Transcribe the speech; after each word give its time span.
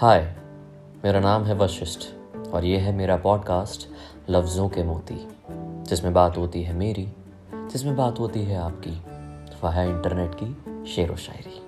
हाय 0.00 0.36
मेरा 1.04 1.20
नाम 1.20 1.44
है 1.44 1.54
वशिष्ठ 1.54 2.14
और 2.36 2.64
ये 2.64 2.78
है 2.78 2.92
मेरा 2.92 3.16
पॉडकास्ट 3.16 3.88
लफ्ज़ों 4.30 4.68
के 4.68 4.82
मोती 4.82 5.28
जिसमें 5.84 6.12
बात 6.12 6.36
होती 6.36 6.62
है 6.62 6.72
मेरी 6.74 7.12
जिसमें 7.54 7.96
बात 7.96 8.18
होती 8.18 8.42
है 8.42 8.58
आपकी। 8.58 8.90
वह 9.60 9.70
है 9.70 9.90
इंटरनेट 9.90 10.30
की 10.34 10.84
शेर 10.86 11.12
व 11.12 11.16
शायरी। 11.16 11.62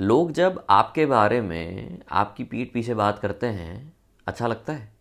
लोग 0.00 0.32
जब 0.32 0.66
आपके 0.70 1.06
बारे 1.06 1.40
में 1.40 1.98
आपकी 2.10 2.44
पीठ 2.44 2.72
पीछे 2.72 2.94
बात 2.94 3.18
करते 3.18 3.46
हैं 3.46 3.96
अच्छा 4.26 4.46
लगता 4.46 4.72
है? 4.72 4.92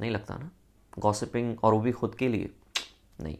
नहीं 0.00 0.10
लगता 0.10 0.34
ना? 0.34 0.50
गॉसिपिंग 0.98 1.56
और 1.62 1.74
वो 1.74 1.80
भी 1.80 1.92
खुद 1.92 2.14
के 2.14 2.28
लिए? 2.28 2.50
नहीं। 3.20 3.38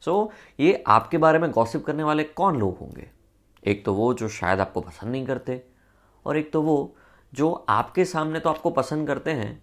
सो 0.00 0.32
so, 0.32 0.60
ये 0.60 0.84
आपके 0.86 1.18
बारे 1.18 1.38
में 1.38 1.50
गॉसिप 1.50 1.84
करने 1.84 2.02
वाले 2.02 2.24
कौन 2.24 2.56
लोग 2.56 2.78
होंगे? 2.78 3.10
एक 3.66 3.84
तो 3.84 3.94
वो 3.94 4.14
जो 4.14 4.28
शायद 4.28 4.60
आपको 4.60 4.80
पसंद 4.80 5.12
नहीं 5.12 5.26
करते 5.26 5.64
और 6.26 6.36
एक 6.36 6.52
तो 6.52 6.62
वो 6.62 6.94
जो 7.34 7.66
आपके 7.68 8.04
सामने 8.04 8.40
तो 8.40 8.50
आपको 8.50 8.70
पसंद 8.70 9.06
करते 9.06 9.30
हैं, 9.30 9.62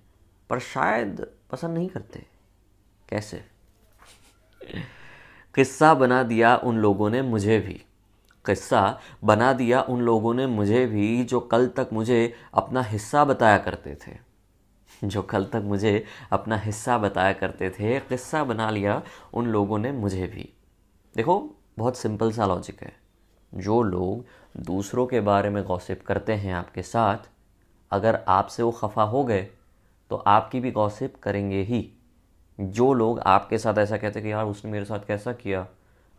पर 0.49 0.59
शायद 0.59 1.27
पसंद 1.51 1.77
नहीं 1.77 1.89
करते। 1.89 2.25
कैसे? 3.09 3.45
किस्सा 5.55 5.93
बना 5.93 6.23
दिया 6.23 6.57
उन 6.57 6.77
लोगों 6.77 7.09
ने 7.09 7.21
मुझे 7.21 7.59
भी। 7.59 7.85
किस्सा 8.45 8.99
बना 9.23 9.53
दिया 9.53 9.81
उन 9.81 10.01
लोगों 10.01 10.33
ने 10.33 10.47
मुझे 10.47 10.85
भी 10.85 11.23
जो 11.23 11.39
कल 11.39 11.67
तक 11.67 11.89
मुझे 11.93 12.35
अपना 12.53 12.81
हिस्सा 12.81 13.25
बताया 13.25 13.57
करते 13.57 13.97
थे। 14.07 14.29
जो 15.07 15.21
कल 15.21 15.45
तक 15.45 15.61
मुझे 15.63 16.05
अपना 16.31 16.57
हिस्सा 16.57 16.97
बताया 16.97 17.33
करते 17.33 17.69
थे, 17.69 17.99
किस्सा 17.99 18.43
बना 18.43 18.69
लिया 18.69 19.03
उन 19.33 19.47
लोगों 19.47 19.77
ने 19.77 19.91
मुझे 19.91 20.27
भी। 20.27 20.53
देखो, 21.15 21.55
बहुत 21.77 21.97
सिंपल 21.97 22.31
सा 22.31 22.45
लॉजिक 22.45 22.83
है। 22.83 22.93
जो 23.53 23.81
लोग 23.81 24.25
दूसरों 24.61 25.07
के 25.07 25.19
बारे 25.19 25.49
में 25.49 25.63
गॉसिप 25.63 26.05
करते 26.05 26.33
हैं 26.33 26.53
आपके 26.53 26.83
साथ 26.83 27.17
अगर 27.91 28.19
आपसे 28.27 28.63
वो 28.63 28.71
खफा 28.71 29.03
हो 29.03 29.23
गए 29.23 29.47
तो 30.11 30.15
आपकी 30.17 30.59
भी 30.59 30.71
गॉसिप 30.71 31.15
करेंगे 31.15 31.61
ही। 31.61 31.89
जो 32.59 32.93
लोग 32.93 33.19
आपके 33.19 33.57
साथ 33.57 33.77
ऐसा 33.77 33.97
कहते 33.97 34.21
कि, 34.21 34.31
यार, 34.31 34.45
उसने 34.45 34.71
मेरे 34.71 34.85
साथ 34.85 34.99
कैसा 34.99 35.33
किया? 35.33 35.67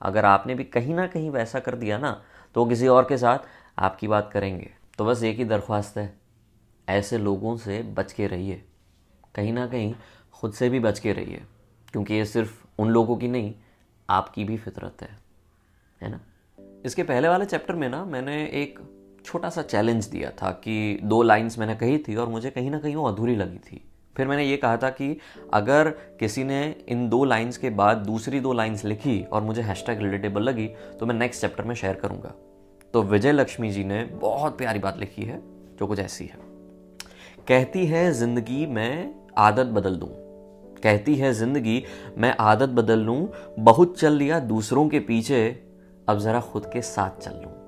अगर 0.00 0.24
आपने 0.24 0.54
भी 0.54 0.64
कहीं 0.64 0.94
ना 0.94 1.06
कहीं 1.06 1.30
वैसा 1.30 1.60
कर 1.60 1.74
दिया 1.74 1.98
ना 1.98 2.22
तो 2.54 2.64
किसी 2.66 2.88
और 2.88 3.04
के 3.04 3.18
साथ 3.18 3.38
आपकी 3.78 4.08
बात 4.08 4.30
करेंगे। 4.32 4.70
तो 4.98 5.04
बस 5.04 5.22
एक 5.22 5.36
ही 5.36 5.44
दरख्वास्त 5.44 5.96
है, 5.98 6.12
ऐसे 6.88 7.18
लोगों 7.18 7.56
से 7.56 7.82
बच 7.82 8.12
के 8.12 8.26
रहिए। 8.26 8.64
कहीं 9.34 9.52
ना 9.52 9.66
कहीं 9.66 9.94
खुद 10.32 10.52
से 10.52 10.68
भी 10.68 10.80
बच 10.80 10.98
के 10.98 11.12
रहिए, 11.12 11.42
क्योंकि 11.92 12.14
ये 12.14 12.24
सिर्फ़ 12.24 12.64
उन 12.78 12.90
लोगों 12.90 13.16
की 13.16 13.28
नहीं, 13.28 13.54
आपकी 14.10 14.44
भी 14.44 14.56
फितरत 14.56 15.02
है। 15.02 15.18
है 16.02 16.10
ना? 16.10 16.20
इसके 16.84 17.02
पहले 17.02 17.28
वाले 17.28 17.44
चैप्टर 17.44 17.74
में 17.74 17.88
ना, 17.88 18.04
मैंने 18.04 18.44
एक 18.44 18.78
छोटा 19.24 19.48
सा 19.50 19.62
चैलेंज 19.62 20.06
दिया 20.06 20.30
था 20.32 20.50
कि 20.64 20.98
दो 21.04 21.22
लाइंस 21.22 21.58
मैंने 21.58 21.74
कही 21.74 21.98
थी 21.98 22.16
और 22.16 22.28
मुझे 22.28 22.50
कहीं 22.50 22.70
ना 22.70 22.78
कहीं 22.78 22.96
वो 22.96 23.04
अधूरी 23.04 23.36
लगी 23.36 23.58
थी। 23.60 23.82
फिर 24.16 24.28
मैंने 24.28 24.44
ये 24.44 24.56
कहा 24.56 24.76
था 24.76 24.88
कि 24.90 25.16
अगर 25.54 25.88
किसी 26.20 26.44
ने 26.44 26.62
इन 26.88 27.08
दो 27.08 27.24
लाइंस 27.24 27.56
के 27.56 27.70
बाद 27.70 27.96
दूसरी 27.96 28.40
दो 28.40 28.52
लाइंस 28.52 28.84
लिखी 28.84 29.20
और 29.22 29.42
मुझे 29.42 29.62
हैशटैग 29.62 30.02
रिलेटेबल 30.02 30.42
लगी 30.42 30.66
तो 31.00 31.06
मैं 31.06 31.14
नेक्स्ट 31.14 31.40
चैप्टर 31.40 31.64
में 31.64 31.74
शेयर 31.74 31.94
करूँगा। 31.94 32.34
तो 32.94 33.02
विजय 33.02 33.32
लक्ष्मी 33.32 33.70
जी 33.70 33.84
ने 33.84 34.02
बहुत 34.14 34.58
प्यारी 34.58 34.78
बात 34.78 34.98
लिखी 34.98 35.22
है, 35.22 35.40
जो 35.78 35.86
कुछ 35.86 35.98
ऐसी 35.98 36.24
है। 36.24 36.38
कहती 37.48 37.86
है, 37.86 38.12
ज़िंदगी 38.12 38.66
मैं 38.66 39.14
आदत 39.38 39.66
बदल 39.66 39.96
दूँ। 39.96 40.08
कहती 40.82 41.14
है, 41.14 41.32
ज़िंदगी 41.32 41.82
मैं 42.18 42.34
आदत 42.40 42.68
बदल 42.70 42.98
लूँ, 42.98 43.28
बहुत 43.58 43.98
चल 43.98 44.12
लिया 44.12 44.40
दूसरों 44.40 44.88
के 44.88 45.00
पीछे, 45.00 45.48
अब 46.08 46.18
ज़रा 46.18 46.40
खुद 46.42 46.70
के 46.72 46.82
साथ 46.82 47.22
चल 47.22 47.40
लूँ। 47.42 47.59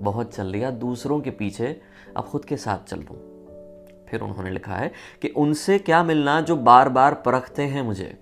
बहुत 0.00 0.34
चल 0.34 0.46
लिया 0.46 0.70
दूसरों 0.70 1.20
के 1.20 1.30
पीछे 1.30 1.80
अब 2.16 2.24
खुद 2.24 2.44
के 2.44 2.56
साथ 2.56 2.88
चल 2.88 2.96
लूँ 2.96 3.32
फिर 4.08 4.20
उन्होंने 4.20 4.50
लिखा 4.50 4.74
है 4.74 4.92
कि 5.22 5.28
उनसे 5.28 5.78
क्या 5.78 6.02
मिलना 6.02 6.40
जो 6.40 6.56
बार 6.56 6.88
बार 6.88 7.14
परखते 7.14 7.62
हैं 7.62 7.82
मुझे? 7.82 8.18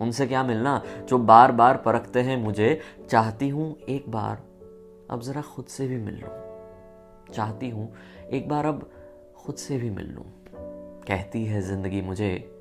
उनसे 0.00 0.26
क्या 0.26 0.42
मिलना 0.42 0.82
जो 1.08 1.18
बार 1.18 1.52
बार 1.52 1.76
परखते 1.76 2.20
हैं 2.20 2.36
मुझे? 2.36 2.80
चाहती 3.10 3.48
हूँ 3.48 3.76
एक 3.78 4.10
बार 4.10 4.42
अब 5.10 5.20
ज़रा 5.20 5.42
खुद 5.42 5.64
से 5.64 5.88
भी 5.88 5.96
मिल 5.96 6.14
लूँ। 6.14 6.42
चाहती 7.32 7.70
हूँ 7.70 7.94
एक 8.32 8.48
बार 8.48 8.66
अब 8.66 8.90
खुद 9.36 9.54
से 9.54 9.78
भी 9.78 9.90
मिल 9.90 10.06
लूँ। 10.06 10.24
कहती 11.02 11.44
है 11.44 11.62
ज़िंदगी 11.62 12.00
मुझे, 12.00 12.60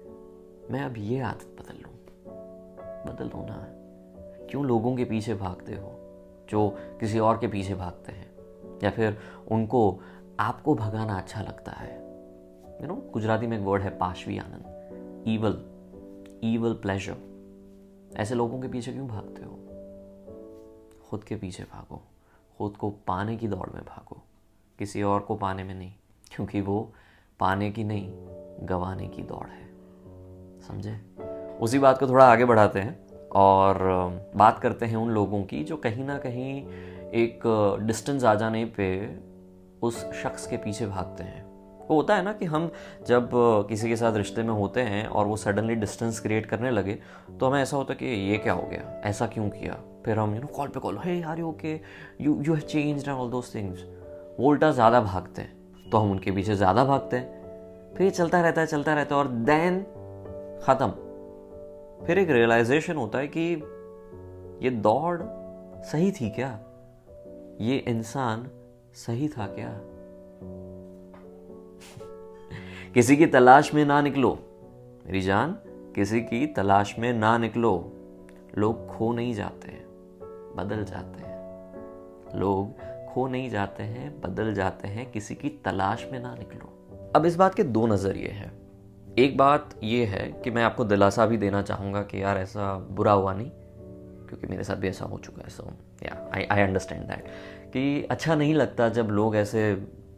मैं 0.71 0.81
अब 0.81 0.93
ये 0.97 1.19
आदत 1.19 1.55
बदल 1.59 1.73
लूँ। 1.73 1.93
बदल 3.05 3.25
दो 3.25 3.45
ना? 3.49 3.67
क्यों 4.49 4.65
लोगों 4.65 4.95
के 4.95 5.05
पीछे 5.05 5.33
भागते 5.33 5.73
हो? 5.73 5.97
जो 6.49 6.69
किसी 6.99 7.19
और 7.19 7.37
के 7.37 7.47
पीछे 7.47 7.75
भागते 7.75 8.11
हैं। 8.11 8.30
या 8.83 8.89
फिर 8.89 9.17
उनको 9.51 9.99
आपको 10.39 10.75
भगाना 10.75 11.17
अच्छा 11.17 11.41
लगता 11.41 11.71
है। 11.71 11.95
यू 12.81 12.87
नो 12.87 12.95
गुजराती 13.13 13.47
में 13.47 13.57
एक 13.59 13.63
वर्ड 13.63 13.83
है 13.83 13.97
पाशवी 13.97 14.37
आनंद। 14.37 15.25
ईवल 15.27 15.65
ईवल 16.43 16.73
प्लेजर 16.73 17.17
ऐसे 18.15 18.35
लोगों 18.35 18.61
के 18.61 18.67
पीछे 18.67 18.93
क्यों 18.93 19.07
भागते 19.07 19.43
हो? 19.43 19.57
खुद 21.09 21.23
के 21.23 21.35
पीछे 21.35 21.63
भागो। 21.63 22.01
खुद 22.57 22.77
को 22.77 22.89
पाने 22.89 23.37
की 23.37 23.47
दौड़ 23.47 23.69
में 23.69 23.83
भागो। 23.83 24.21
किसी 24.79 25.03
और 25.03 25.19
को 25.19 25.35
पाने 25.35 25.63
में 25.63 25.75
नहीं, 25.75 25.93
क्योंकि 26.35 26.61
वो 26.61 26.93
पाने 27.39 27.71
की 27.71 27.83
नहीं, 27.83 28.13
गवाने 28.61 29.07
की 29.07 29.21
दौड़ 29.21 29.47
है। 29.47 29.69
समझे? 30.61 31.01
उसी 31.61 31.79
बात 31.79 31.99
को 31.99 32.07
थोड़ा 32.07 32.31
आगे 32.31 32.45
बढ़ाते 32.45 32.79
हैं 32.79 33.07
और 33.29 33.77
बात 34.35 34.59
करते 34.59 34.85
हैं 34.85 34.95
उन 34.95 35.09
लोगों 35.09 35.43
की 35.43 35.63
जो 35.63 35.77
कहीं 35.77 36.03
ना 36.03 36.17
कहीं 36.17 36.65
एक 37.13 37.43
डिस्टेंस 37.81 38.23
आ 38.23 38.33
जाने 38.35 38.63
पे 38.77 38.89
उस 39.81 40.03
शख्स 40.13 40.45
के 40.47 40.57
पीछे 40.57 40.85
भागते 40.87 41.23
हैं। 41.23 41.43
वो 41.81 41.95
होता 41.95 42.15
है 42.15 42.23
ना 42.23 42.33
कि 42.33 42.45
हम 42.45 42.69
जब 43.07 43.29
किसी 43.69 43.89
के 43.89 43.95
साथ 43.95 44.17
रिश्ते 44.17 44.43
में 44.43 44.53
होते 44.53 44.81
हैं 44.81 45.05
और 45.07 45.25
वो 45.27 45.37
सडनली 45.37 45.75
डिस्टेंस 45.75 46.19
क्रिएट 46.19 46.45
करने 46.45 46.71
लगे 46.71 46.97
तो 47.39 47.45
हमें 47.45 47.61
ऐसा 47.61 47.77
होता 47.77 47.93
है 47.93 47.99
कि 47.99 48.05
ये 48.31 48.37
क्या 48.37 48.53
हो 48.53 48.67
गया? 48.71 49.01
ऐसा 49.05 49.27
क्यों 49.27 49.49
किया? 49.49 49.77
फिर 50.05 50.19
हम 50.19 50.35
यू 50.35 50.41
नो 50.41 50.47
कॉल 50.47 50.67
पे 50.67 50.79
कॉल 50.79 50.97
हे 50.97 51.19
यार 51.19 51.39
you 51.39 51.49
okay 51.49 51.73
you 52.21 52.41
you 52.41 52.53
have 52.53 52.63
changed 52.63 53.07
and 53.07 53.17
all 53.17 53.29
those 53.31 53.53
things 53.55 53.83
वो 54.39 54.47
उल्टा 54.49 54.71
ज़्यादा 54.71 55.01
भागते 55.01 55.41
हैं 55.41 55.89
तो 55.91 55.97
हम 55.97 56.11
उनके 56.11 56.31
पीछे 56.31 56.55
ज़्यादा 56.55 56.85
भागते 56.85 57.17
हैं। 57.17 57.39
फिर 57.95 58.05
ये 58.05 58.11
चलता 58.11 58.41
रहता 58.41 58.61
है, 58.61 58.67
चलता 58.67 58.93
रहता 58.93 59.15
है 59.15 59.21
और 59.21 59.27
देन 59.27 59.81
ख़त्म। 60.63 60.89
फिर 62.05 62.19
एक 62.19 62.29
रियलाइजेशन 62.29 62.95
होता 62.95 63.19
है 63.19 63.27
कि 63.27 63.53
ये 64.63 64.69
दौड़ 64.81 65.21
सही 65.83 66.11
थी 66.11 66.29
क्या? 66.29 66.59
ये 67.61 67.77
इंसान 67.77 68.49
सही 68.93 69.27
था 69.27 69.47
क्या? 69.47 69.79
किसी 72.93 73.17
की 73.17 73.25
तलाश 73.25 73.73
में 73.73 73.85
ना 73.85 74.01
निकलो। 74.01 74.39
मेरी 75.05 75.21
जान, 75.21 75.57
किसी 75.95 76.21
की 76.21 76.47
तलाश 76.47 76.99
में 76.99 77.13
ना 77.13 77.37
निकलो। 77.37 77.93
लोग 78.57 78.87
खो 78.87 79.11
नहीं 79.11 79.33
जाते 79.33 79.67
हैं, 79.71 79.85
बदल 80.55 80.83
जाते 80.83 81.23
हैं। 81.23 81.41
लोग 82.39 82.79
खो 83.09 83.27
नहीं 83.27 83.49
जाते 83.49 83.83
हैं, 83.83 84.21
बदल 84.21 84.53
जाते 84.53 84.87
हैं, 84.87 85.11
किसी 85.11 85.35
की 85.35 85.49
तलाश 85.49 86.07
में 86.11 86.19
ना 86.19 86.35
निकलो। 86.35 86.73
अब 87.15 87.25
इस 87.25 87.35
बात 87.35 87.55
के 87.55 87.63
दो 87.63 87.87
नज़रिए 87.87 88.27
हैं। 88.27 88.51
एक 89.19 89.37
बात 89.37 89.79
यह 89.83 90.09
है 90.09 90.41
कि 90.43 90.51
मैं 90.51 90.63
आपको 90.63 90.83
दिलासा 90.83 91.25
भी 91.25 91.37
देना 91.37 91.61
चाहूँगा 91.61 92.01
कि 92.01 92.23
यार 92.23 92.37
ऐसा 92.37 92.87
बुरा 92.91 93.11
हुआ 93.11 93.33
नहीं। 93.33 93.51
क्योंकि 94.31 94.47
मेरे 94.47 94.63
साथ 94.63 94.75
भी 94.75 94.87
ऐसा 94.87 95.05
हो 95.05 95.17
चुका 95.17 95.41
है 95.43 95.49
सो 95.49 95.73
या 96.03 96.31
आई 96.35 96.43
आई 96.43 96.61
अंडरस्टैंड 96.61 97.01
दैट 97.01 97.25
कि 97.73 98.03
अच्छा 98.03 98.35
नहीं 98.35 98.53
लगता 98.53 98.89
जब 98.89 99.07
लोग 99.07 99.35
ऐसे 99.35 99.75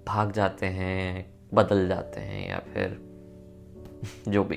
भाग 0.07 0.31
जाते 0.31 0.66
हैं, 0.66 1.34
बदल 1.53 1.88
जाते 1.88 2.19
हैं 2.19 2.50
या 2.50 2.59
फिर 2.74 3.01
जो 4.28 4.44
भी। 4.44 4.56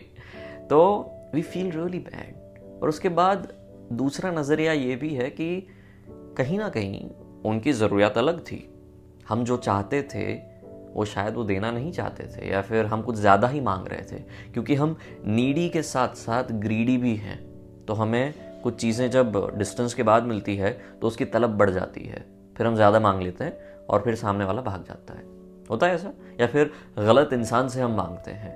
तो 0.70 1.10
वी 1.34 1.42
फील 1.42 1.70
रियली 1.70 1.98
बैड 1.98 2.80
और 2.82 2.88
उसके 2.88 3.08
बाद 3.08 3.52
दूसरा 3.92 4.30
नज़रिया 4.30 4.72
ये 4.72 4.96
भी 4.96 5.14
है 5.14 5.30
कि 5.30 5.68
कहीं 6.38 6.58
ना 6.58 6.68
कहीं 6.68 7.10
उनकी 7.44 7.72
ज़रूरियात 7.72 8.18
अलग 8.18 8.40
थी। 8.40 8.68
हम 9.28 9.44
जो 9.44 9.56
चाहते 9.56 10.02
थे, 10.02 10.34
वो 10.94 11.04
शायद 11.04 11.34
वो 11.34 11.44
देना 11.44 11.70
नहीं 11.70 11.92
चाहते 11.92 12.24
थे 12.24 12.50
या 12.50 12.62
फिर 12.62 12.86
हम 12.86 13.02
कुछ 13.02 13.16
ज़्यादा 13.16 13.48
ही 13.48 13.60
मांग 13.60 13.86
रहे 13.86 14.02
थे। 14.02 14.22
क्योंकि 14.52 14.74
हम 14.74 14.96
नीडी 15.26 15.68
के 15.68 15.82
साथ 15.82 16.08
साथ 16.08 16.44
ग्रीडी 16.44 16.96
भी 16.96 17.16
हैं 17.16 17.38
तो 17.84 17.94
हमें 17.94 18.34
कुछ 18.62 18.76
चीज़ें 18.80 19.10
जब 19.10 19.32
डिस्टेंस 19.56 19.94
के 19.94 20.02
बाद 20.02 20.24
मिलती 20.24 20.56
है 20.56 20.70
तो 21.00 21.06
उसकी 21.06 21.24
तलब 21.26 21.56
बढ़ 21.58 21.70
जाती 21.70 22.04
है। 22.04 22.24
फिर 22.56 22.66
हम 22.66 22.74
ज़्यादा 22.74 23.00
मांग 23.00 23.22
लेते 23.22 23.44
हैं 23.44 23.84
और 23.86 24.02
फिर 24.02 24.14
सामने 24.14 24.44
वाला 24.44 24.62
भाग 24.62 24.84
जाता 24.84 25.14
है। 25.14 25.24
होता 25.70 25.86
है 25.86 25.94
ऐसा? 25.94 26.12
या 26.40 26.46
फिर 26.46 26.70
गलत 26.98 27.32
इंसान 27.32 27.68
से 27.68 27.80
हम 27.80 27.96
मांगते 27.96 28.30
हैं, 28.32 28.54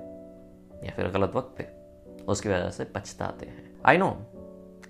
या 0.85 0.91
फिर 0.91 1.07
गलत 1.09 1.31
वक्त 1.35 1.55
पे, 1.57 1.67
उसकी 2.25 2.49
वजह 2.49 2.69
से 2.69 2.83
पछताते 2.85 3.45
हैं। 3.45 3.69
आई 3.85 3.97
नो 3.97 4.09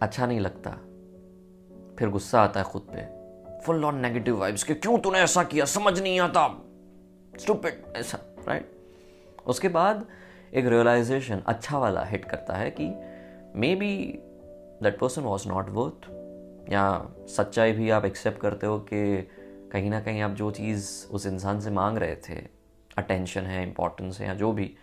अच्छा 0.02 0.25
नहीं 0.25 0.40
लगता। 0.40 0.72
फिर 2.00 2.10
गुस्सा 2.10 2.42
आता 2.42 2.60
है 2.60 2.66
खुद 2.66 2.88
पे। 2.92 3.06
फुल 3.66 3.86
ऑन 3.86 4.00
नेगेटिव 4.00 4.40
वाइब्स 4.40 4.64
के 4.64 4.74
क्यों 4.75 4.98
तूने 5.00 5.19
ऐसा 5.19 5.44
किया? 5.44 5.66
समझ 5.68 6.00
नहीं 6.02 6.19
आता। 6.19 6.48
स्टूपिड 7.34 7.84
ऐसा 7.96 8.18
राइट 8.48 8.72
उसके 9.46 9.68
बाद 9.69 10.06
एक 10.54 10.66
रियलाइजेशन 10.66 11.42
अच्छा 11.48 11.78
वाला 11.78 12.04
हिट 12.04 12.25
करता 12.25 12.54
है 12.54 12.69
कि 12.72 12.88
maybe 13.75 13.94
that 14.83 14.98
person 15.00 15.22
was 15.22 15.48
not 15.50 15.69
worth 15.69 16.10
या 16.72 16.83
सच्चाई 17.28 17.72
भी 17.72 17.89
आप 17.89 18.06
एक्सेप्ट 18.06 18.39
करते 18.39 18.68
हो 18.68 18.80
कि 18.80 19.30
कहीं 19.72 19.89
ना 19.89 20.00
कहीं 20.00 20.22
आप 20.22 20.31
जो 20.31 20.51
चीज़ 20.51 20.89
उस 21.12 21.25
इंसान 21.25 21.60
से 21.60 21.72
मांग 21.72 21.98
रहे 21.98 22.16
थे 22.30 22.36
अटेंशन 22.98 23.42
है 23.42 23.63
इंपॉर्टेंस 23.63 24.19
है 24.19 24.28
या 24.28 24.33
जो 24.33 24.51
भी, 24.51 24.74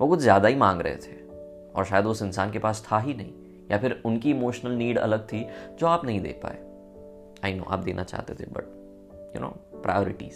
वो 0.00 0.08
कुछ 0.08 0.20
ज़्यादा 0.20 0.48
ही 0.48 0.56
मांग 0.56 0.80
रहे 0.80 0.96
थे। 0.96 1.16
और 1.72 1.84
शायद 1.84 2.06
उस 2.06 2.22
इंसान 2.22 2.50
के 2.50 2.58
पास 2.58 2.86
था 2.92 2.98
ही 2.98 3.14
नहीं, 3.14 3.32
या 3.70 3.78
फिर 3.78 4.02
उनकी 4.06 4.30
इमोशनल 4.30 4.72
नीड 4.72 4.98
अलग 4.98 5.26
थी 5.26 5.46
जो 5.78 5.86
आप 5.86 6.04
नहीं 6.04 6.20
दे 6.20 6.40
पाए। 6.44 6.58
आई 7.44 7.54
नो 7.54 7.64
आप 7.64 7.78
देना 7.78 8.02
चाहते 8.02 8.34
थे 8.34 8.46
but 8.50 9.34
you 9.36 9.42
know 9.42 9.48
priorities 9.82 10.32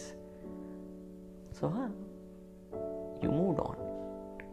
so 1.61 1.69
हाँ 1.69 1.89
यू 3.25 3.31
मूव 3.31 3.61
ऑन 3.61 3.77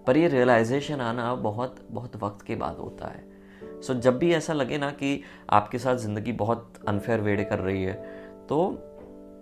पर 0.07 0.17
ये 0.17 0.27
रियलाइजेशन 0.27 1.01
आना 1.01 1.33
बहुत 1.35 1.87
बहुत 1.91 2.15
वक्त 2.23 2.45
के 2.45 2.55
बाद 2.55 2.77
होता 2.77 3.07
है। 3.07 3.36
सो 3.81 3.93
so, 3.93 3.99
जब 3.99 4.17
भी 4.17 4.33
ऐसा 4.33 4.53
लगे 4.53 4.77
ना 4.77 4.89
कि 4.91 5.21
आपके 5.49 5.79
साथ 5.79 5.95
ज़िंदगी 5.95 6.31
बहुत 6.31 6.73
अनफेयर 6.87 7.21
वेड़े 7.21 7.43
कर 7.43 7.59
रही 7.59 7.83
है 7.83 7.93
तो 8.49 8.57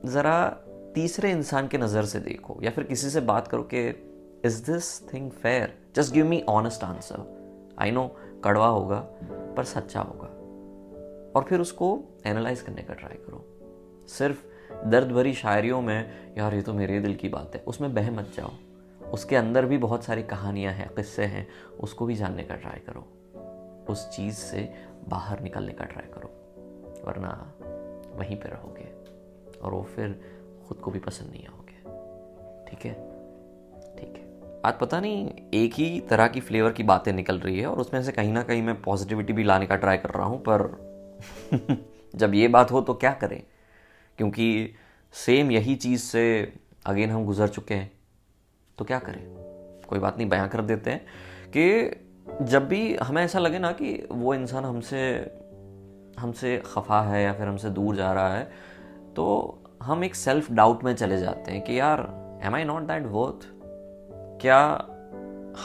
ज़रा 0.06 0.50
तीसरे 0.96 1.32
इंसान 1.32 1.68
के 1.68 1.78
नज़र 1.78 2.06
से 2.06 2.20
देखो 2.20 2.60
या 2.64 2.72
फिर 2.72 2.84
किसी 2.84 3.10
से 3.10 3.22
बात 3.22 3.48
करो 3.48 3.64
कि 3.64 3.88
is 4.46 4.62
this 4.72 5.14
thing 5.14 5.32
fair 5.32 5.74
just 5.96 6.14
give 6.14 6.26
me 6.26 6.42
honest 6.50 6.84
answer 6.84 7.74
I 7.80 7.92
know 7.92 8.08
कड़वा 8.44 8.68
होगा 8.68 9.00
पर 9.58 9.64
सच्चा 9.64 10.00
होगा। 10.00 10.28
और 11.36 11.44
फिर 11.44 11.60
उसको 11.60 11.88
एनालाइज 12.26 12.62
करने 12.62 12.82
का 12.82 12.94
ट्राई 12.94 13.18
करो। 13.18 13.44
सिर्फ़ 14.10 14.44
दर्द 14.86 15.12
भरी 15.12 15.34
शायरियों 15.34 15.82
में 15.82 16.34
यार 16.38 16.56
ये 16.56 16.62
तो 16.62 16.74
मेरे 16.74 17.00
दिल 17.00 17.16
की 17.16 17.30
बात 17.30 17.56
है। 17.56 17.64
उसमें 17.68 17.94
बह 17.94 18.12
मत 18.12 18.32
जाओ। 18.38 18.52
उसके 19.12 19.36
अंदर 19.36 19.66
भी 19.66 19.78
बहुत 19.78 20.04
सारी 20.04 20.24
कहानियाँ 20.24 20.74
हैं 20.74 20.90
किस्से 20.90 21.26
हैं 21.26 21.48
उसको 21.80 22.06
भी 22.06 22.16
जानने 22.16 22.44
का 22.44 22.56
ट्राई 22.56 22.80
करो। 22.80 23.08
उस 23.90 24.10
चीज़ 24.10 24.36
से 24.36 24.74
बाहर 25.08 25.40
निकलने 25.40 25.74
का 25.74 25.86
ट्राई 25.86 26.12
करो, 26.12 26.28
वरना 27.08 27.54
वहीं 28.16 28.36
पे 28.36 28.50
रहोगे 28.50 28.92
और 29.60 29.74
वो 29.74 29.84
फिर 29.84 30.22
खुद 30.68 30.78
को 30.78 30.92
भी 30.92 31.00
पसंद 31.00 31.32
नहीं 31.32 31.46
आओगे। 31.48 31.76
ठीक 32.66 32.86
है? 32.86 32.94
ठीक 33.96 34.16
है। 34.18 34.26
आज 34.66 34.80
पता 34.80 35.00
नहीं, 35.00 35.32
एक 35.54 35.74
ही 35.74 36.02
तरह 36.02 36.28
की 36.28 36.40
फ्लेवर 36.40 36.72
की 36.72 36.84
बातें 36.84 37.14
निकल 37.14 37.40
रही 37.40 37.60
है 37.60 37.68
और 37.68 37.80
उसमें 37.80 38.04
से 38.04 38.12
कहीं 38.12 38.34
ना 38.34 38.44
कहीं 38.44 38.62
मैं 38.62 38.82
पॉजिटिविटी 38.82 39.34
भी 39.34 39.44
लाने 39.44 39.66
का 39.66 39.76
ट्राई 39.76 39.98
कर 39.98 40.10
रहा 40.10 40.26
हूँ, 40.26 40.42
पर 40.50 40.86
जब 42.16 42.34
ये 42.34 42.48
बात 42.48 42.72
हो 42.72 42.82
तो 42.82 42.94
क्या 42.94 43.14
करें? 43.14 43.44
क्योंकि 44.18 44.74
सेम 45.14 45.52
यही 45.52 45.76
चीज़ 45.76 46.02
से 46.02 46.54
अगेन 46.86 47.12
हम 47.12 47.26
गुजर 47.26 47.48
चुके 47.48 47.74
हैं 47.74 47.92
तो 48.78 48.86
क्या 48.86 49.00
करें? 49.00 49.46
कोई 49.90 50.00
बात 50.00 50.18
नहीं, 50.18 50.30
बयां 50.30 50.50
कर 50.50 50.62
देते 50.62 50.92
हैं 50.92 51.06
कि 51.58 51.90
जब 52.42 52.68
भी 52.68 52.96
हमें 52.96 53.24
ऐसा 53.24 53.40
लगे 53.40 53.60
ना 53.60 53.72
कि 53.72 54.08
वो 54.12 54.34
इंसान 54.34 54.66
हमसे 54.66 55.32
हमसे 56.20 56.64
खफा 56.66 57.02
है 57.02 57.24
या 57.24 57.34
फिर 57.34 57.48
हमसे 57.48 57.70
दूर 57.70 57.96
जा 57.96 58.14
रहा 58.14 58.34
है 58.34 58.52
तो 59.16 59.58
हम 59.84 60.04
एक 60.04 60.16
सेल्फ 60.16 60.52
डाउट 60.52 60.84
में 60.84 60.96
चले 60.96 61.18
जाते 61.18 61.52
हैं 61.52 61.62
कि 61.62 61.80
यार 61.80 62.00
am 62.44 62.56
I 62.56 62.64
not 62.64 62.82
that 62.82 63.04
worth 63.06 63.48
क्या 64.42 64.88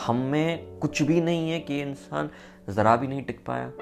हम 0.06 0.16
में 0.16 0.78
कुछ 0.78 1.02
भी 1.02 1.20
नहीं 1.20 1.50
है 1.50 1.60
कि 1.60 1.80
इंसान 1.80 2.30
ज़रा 2.68 2.96
भी 2.96 3.06
नहीं 3.06 3.22
टिक 3.22 3.46
पाया? 3.46 3.72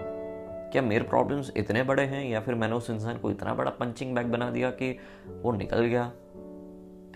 क्या 0.72 0.82
मेरे 0.82 1.04
प्रॉब्लम्स 1.04 1.52
इतने 1.56 1.82
बड़े 1.82 2.02
हैं 2.02 2.28
या 2.28 2.40
फिर 2.40 2.54
मैंने 2.54 2.74
उस 2.74 2.90
इंसान 2.90 3.18
को 3.18 3.30
इतना 3.30 3.54
बड़ा 3.54 3.70
पंचिंग 3.70 4.14
बैग 4.14 4.26
बना 4.26 4.50
दिया 4.50 4.70
कि 4.70 4.98
वो 5.42 5.52
निकल 5.52 5.84
गया? 5.84 6.12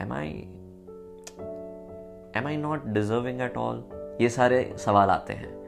Am 0.00 0.12
I 0.12 0.28
am 2.36 2.46
I 2.46 2.56
not 2.56 2.86
deserving 2.86 3.40
at 3.40 3.56
all 3.56 3.84
ये 4.20 4.28
सारे 4.28 4.74
सवाल 4.78 5.10
आते 5.10 5.32
हैं। 5.32 5.61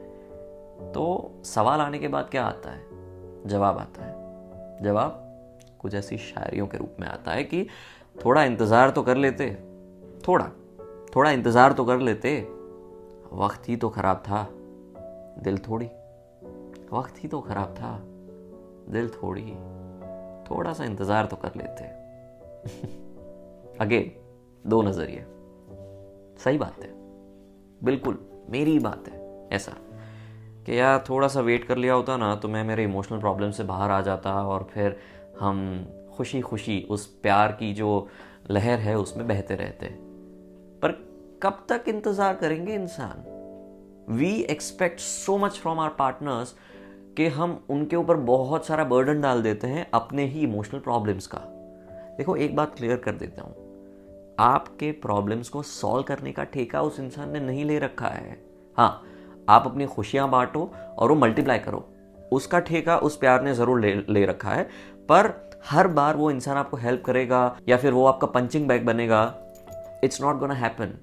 तो 0.81 1.31
सवाल 1.45 1.79
आने 1.79 1.99
के 1.99 2.07
बाद 2.07 2.29
क्या 2.29 2.45
आता 2.45 2.69
है? 2.69 2.85
जवाब 3.47 3.77
आता 3.77 4.05
है। 4.05 4.13
जवाब 4.83 5.21
कुछ 5.79 5.93
ऐसी 5.93 6.17
शायरियों 6.17 6.67
के 6.67 6.77
रूप 6.77 6.95
में 6.99 7.07
आता 7.07 7.31
है 7.31 7.43
कि 7.43 7.67
थोड़ा 8.25 8.43
इंतज़ार 8.43 8.89
तो 8.89 9.03
कर 9.03 9.17
लेते। 9.17 9.57
थोड़ा 10.27 10.51
थोड़ा 11.15 11.31
इंतज़ार 11.31 11.73
तो 11.73 11.85
कर 11.85 11.99
लेते। 11.99 12.41
वक्त 13.33 13.69
ही 13.69 13.75
तो 13.75 13.89
ख़राब 13.89 14.17
था। 14.17 14.49
दिल 15.43 15.57
थोड़ी। 15.57 15.85
वक्त 16.93 17.23
ही 17.23 17.27
तो 17.27 17.39
ख़राब 17.39 17.67
था। 17.67 17.99
दिल 18.91 19.09
थोड़ी। 19.09 19.51
थोड़ा 20.51 20.73
सा 20.73 20.85
इंतज़ार 20.85 21.25
तो 21.25 21.35
कर 21.35 21.51
लेते। 21.55 21.83
अगेन 23.79 24.11
दो 24.69 24.81
नज़रिए। 24.81 25.25
सही 26.43 26.57
बात 26.57 26.83
है। 26.83 26.89
बिल्कुल, 27.83 28.45
मेरी 28.49 28.79
बात 28.79 29.07
है। 29.07 29.49
ऐसा। 29.51 29.71
कि 30.65 30.79
यार 30.79 31.03
थोड़ा 31.09 31.27
सा 31.27 31.41
वेट 31.41 31.63
कर 31.63 31.77
लिया 31.77 31.93
होता 31.93 32.17
ना 32.17 32.35
तो 32.35 32.47
मैं 32.47 32.63
मेरे 32.63 32.83
इमोशनल 32.83 33.19
प्रॉब्लम 33.19 33.51
से 33.51 33.63
बाहर 33.63 33.91
आ 33.91 34.01
जाता 34.01 34.31
और 34.43 34.67
फिर 34.73 34.95
हम 35.39 35.85
खुशी 36.17 36.41
खुशी 36.41 36.79
उस 36.89 37.05
प्यार 37.21 37.51
की 37.51 37.73
जो 37.73 38.07
लहर 38.51 38.79
है 38.79 38.97
उसमें 38.97 39.27
बहते 39.27 39.55
रहते। 39.55 39.87
पर 40.81 40.91
कब 41.43 41.65
तक 41.69 41.83
इंतज़ार 41.87 42.35
करेंगे 42.35 42.73
इंसान? 42.73 43.23
We 44.09 44.31
expect 44.41 44.99
so 44.99 45.37
much 45.37 45.51
from 45.51 45.79
our 45.79 45.89
partners 45.89 46.55
कि 47.17 47.27
हम 47.27 47.59
उनके 47.69 47.95
ऊपर 47.95 48.15
बहुत 48.15 48.65
सारा 48.65 48.83
बर्डन 48.83 49.21
डाल 49.21 49.41
देते 49.41 49.67
हैं 49.67 49.87
अपने 49.93 50.25
ही 50.25 50.41
इमोशनल 50.41 50.79
प्रॉब्लम्स 50.79 51.27
का। 51.27 51.37
देखो, 52.17 52.35
एक 52.35 52.55
बात 52.55 52.75
क्लियर 52.75 52.97
कर 52.97 53.15
देता 53.15 53.41
हूँ। 53.41 54.35
आपके 54.39 54.91
प्रॉब्लम्स 54.91 55.49
को 55.49 55.61
सॉल्व 55.61 56.03
करने 56.03 56.31
का 56.31 56.43
ठेका 56.43 56.81
उस 56.81 56.99
इंसान 56.99 57.29
ने 57.29 57.39
नहीं 57.39 57.65
ले 57.65 57.79
रखा 57.79 58.07
है। 58.07 58.37
हाँ 58.77 59.01
आप 59.47 59.65
अपनी 59.65 59.85
खुशियाँ 59.87 60.29
बांटो 60.29 60.71
और 60.97 61.09
वो 61.09 61.15
मल्टीप्लाई 61.17 61.59
करो। 61.59 61.85
उसका 62.31 62.59
ठेका, 62.59 62.97
उस 62.97 63.17
प्यार 63.17 63.41
ने 63.43 63.53
ज़रूर 63.53 63.79
ले 63.79 63.93
ले 64.09 64.25
रखा 64.25 64.49
है। 64.49 64.63
पर 65.09 65.33
हर 65.65 65.87
बार 65.89 66.15
वो 66.15 66.29
इंसान 66.31 66.57
आपको 66.57 66.77
हेल्प 66.77 67.03
करेगा 67.05 67.55
या 67.69 67.77
फिर 67.77 67.93
वो 67.93 68.05
आपका 68.05 68.27
पंचिंग 68.29 68.67
बैग 68.67 68.85
बनेगा 68.85 69.23
इट्स 70.03 70.21
नॉट 70.21 70.39
गोना 70.39 70.53
हैपन 70.53 70.93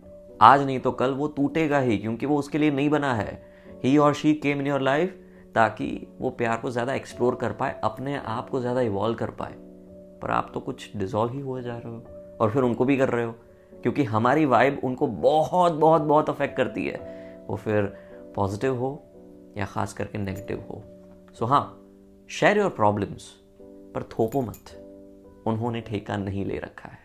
आज 0.41 0.63
नहीं 0.63 0.79
तो 0.81 0.91
कल 0.93 1.11
वो 1.13 1.27
टूटेगा 1.29 1.79
ही, 1.79 1.97
क्योंकि 1.99 2.27
वो 2.27 2.39
उसके 2.39 2.59
लिए 2.59 2.71
नहीं 2.71 2.91
बना 2.91 3.13
है। 3.15 3.43
ही 3.85 3.97
और 3.99 4.15
she 4.15 4.33
came 4.35 4.61
in 4.61 4.67
your 4.67 4.81
life 4.81 5.19
ताकि 5.55 5.87
वो 6.21 6.31
प्यार 6.33 6.57
को 6.57 6.71
ज़्यादा 6.71 6.95
एक्सप्लोर 6.95 7.35
कर 7.35 7.53
पाए, 7.53 7.75
अपने 7.85 8.17
आप 8.17 8.49
को 8.51 8.61
ज़्यादा 8.61 8.81
इवॉल्व 8.81 9.17
कर 9.17 9.31
पाए। 9.33 9.55
पर 10.23 10.31
आप 10.31 10.51
तो 10.55 10.61
कुछ 10.61 10.91
डिजॉल्व 10.97 11.33
ही 11.33 11.41
हो 11.41 11.61
जा 11.61 11.77
रहे 11.77 11.93
हो 11.93 12.37
और 12.41 12.51
फिर 12.51 12.63
उनको 12.63 12.85
भी 12.85 12.97
कर 12.97 13.09
रहे 13.09 13.25
हो, 13.25 13.35
क्योंकि 13.73 14.05
हमारी 14.05 14.45
वाइब 14.47 14.81
उनको 14.85 15.07
बहुत 15.07 15.73
बहुत 15.75 16.03
बहुत 16.03 16.31
अफेक्ट 16.31 16.57
करती 16.57 16.87
है। 16.87 17.47
वो 17.49 17.57
फिर 17.57 17.93
पॉजिटिव 18.35 18.77
हो 18.77 18.91
या 19.57 19.65
ख़ास 19.65 19.93
करके 19.93 20.19
नेगेटिव 20.19 20.61
हो। 20.61 20.83
सो 21.35 21.47
हाँ 21.47 21.65
शेयर 22.31 22.59
योर 22.59 22.71
प्रॉब्लम्स 22.71 23.29
पर 23.95 24.03
थोपो 24.03 24.41
मत। 24.41 24.79
उन्होंने 25.47 25.81
ठेका 25.81 26.17
नहीं 26.17 26.45
ले 26.45 26.59
रखा 26.59 26.89
है, 26.89 26.99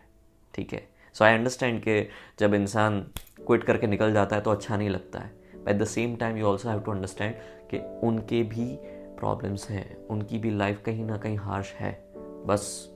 ठीक 0.54 0.74
है? 0.74 0.88
सो 1.16 1.24
आई 1.26 1.34
अंडरस्टैंड 1.34 1.82
कि 1.82 2.08
जब 2.40 2.54
इंसान 2.54 3.00
क्विट 3.48 3.64
करके 3.64 3.88
निकल 3.88 4.14
जाता 4.14 4.36
है 4.36 4.42
तो 4.42 4.52
अच्छा 4.52 4.78
नहीं 4.78 4.90
लगता 4.90 5.20
है। 5.20 5.32
At 5.70 5.78
the 5.78 5.86
same 5.86 6.16
time 6.16 6.38
you 6.38 6.46
also 6.46 6.70
have 6.70 6.80
to 6.80 6.92
understand 6.92 7.36
कि 7.72 7.80
उनके 8.08 8.44
भी 8.44 8.66
प्रॉब्लम्स 9.20 9.70
हैं, 9.70 10.08
उनकी 10.08 10.38
भी 10.38 10.52
लाइफ 10.52 10.82
कहीं 10.86 11.06
ना 11.06 11.18
कहीं 11.18 11.38
हार्श 11.38 11.74
है। 11.74 11.92
बस, 12.46 12.90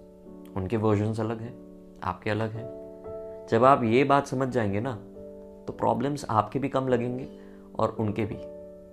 उनके 0.57 0.77
वर्जन्स 0.77 1.19
अलग 1.19 1.41
हैं, 1.41 1.53
आपके 2.03 2.29
अलग 2.29 2.51
हैं। 2.51 3.47
जब 3.49 3.63
आप 3.63 3.83
ये 3.83 4.03
बात 4.03 4.27
समझ 4.27 4.47
जाएँगे 4.47 4.79
ना 4.79 4.93
तो 5.67 5.73
प्रॉब्लम्स 5.73 6.25
आपके 6.29 6.59
भी 6.59 6.69
कम 6.69 6.87
लगेंगे 6.87 7.25
और 7.81 7.95
उनके 7.99 8.25
भी। 8.25 8.35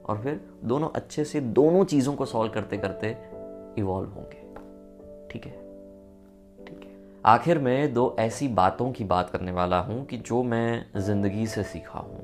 और 0.05 0.21
फिर 0.23 0.41
दोनों 0.65 0.89
अच्छे 0.95 1.25
से 1.25 1.41
दोनों 1.41 1.85
चीज़ों 1.85 2.15
को 2.15 2.25
सॉल्व 2.25 2.53
करते 2.53 2.77
करते 2.77 3.17
इवॉल्व 3.81 4.09
होंगे। 4.09 4.47
ठीक 5.31 5.47
है? 5.47 5.53
ठीक 6.59 6.85
है। 6.85 6.97
आखिर 7.25 7.59
में 7.59 7.93
दो 7.95 8.15
ऐसी 8.19 8.49
बातों 8.49 8.91
की 8.93 9.05
बात 9.05 9.31
करने 9.31 9.53
वाला 9.53 9.81
हूँ 9.81 10.05
कि 10.07 10.17
जो 10.19 10.43
मैं 10.43 11.01
ज़िंदगी 11.01 11.47
से 11.47 11.63
सीखा 11.63 11.99
हूँ, 11.99 12.21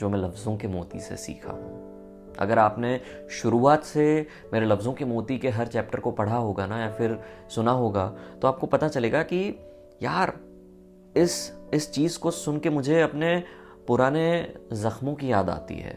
जो 0.00 0.08
मैं 0.08 0.18
लफ्ज़ों 0.18 0.56
के 0.56 0.68
मोती 0.68 1.00
से 1.00 1.16
सीखा 1.16 1.52
हूँ। 1.52 2.36
अगर 2.38 2.58
आपने 2.58 3.00
शुरुआत 3.30 3.84
से 3.84 4.26
मेरे 4.52 4.66
लफ्ज़ों 4.66 4.92
के 4.92 5.04
मोती 5.04 5.38
के 5.38 5.48
हर 5.48 5.66
चैप्टर 5.66 6.00
को 6.00 6.10
पढ़ा 6.10 6.36
होगा 6.36 6.66
ना 6.66 6.80
या 6.80 6.90
फिर 6.92 7.18
सुना 7.48 7.70
होगा 7.70 8.06
तो 8.42 8.48
आपको 8.48 8.66
पता 8.66 8.88
चलेगा 8.88 9.22
कि 9.22 9.48
यार, 10.02 10.32
इस 11.16 11.52
इस 11.74 11.90
चीज़ 11.92 12.18
को 12.18 12.30
सुन 12.30 12.58
के 12.58 12.70
मुझे 12.70 13.00
अपने 13.00 13.42
पुराने 13.88 14.54
ज़ख्मों 14.72 15.14
की 15.14 15.32
याद 15.32 15.50
आती 15.50 15.74
है। 15.74 15.94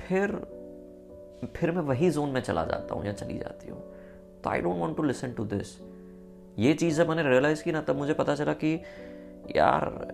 फिर 0.00 0.52
फिर 1.56 1.70
मैं 1.70 1.82
वही 1.82 2.10
जोन 2.10 2.28
में 2.28 2.40
चला 2.40 2.64
जाता 2.64 2.94
हूँ 2.94 3.06
या 3.06 3.12
चली 3.12 3.38
जाती 3.38 3.68
हूँ। 3.68 3.80
तो 4.44 4.50
I 4.50 4.60
don't 4.60 4.76
want 4.76 4.96
to 4.96 5.02
listen 5.02 5.32
to 5.32 5.44
this 5.44 5.80
ये 6.58 6.74
चीज़ 6.74 6.96
जब 6.96 7.08
मैंने 7.08 7.30
रियलाइज़ 7.30 7.64
की 7.64 7.72
ना, 7.72 7.80
तब 7.80 7.96
मुझे 7.96 8.12
पता 8.12 8.34
चला 8.34 8.52
कि, 8.52 8.82
यार, 9.56 10.08